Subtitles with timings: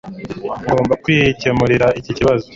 [0.65, 2.47] Ngomba kwikemurira iki kibazo